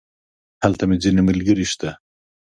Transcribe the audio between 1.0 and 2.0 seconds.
ځينې ملګري شته.